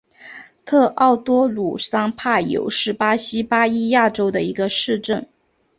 [0.65, 5.27] 特奥多鲁桑帕尤是巴西巴伊亚州的一个市镇。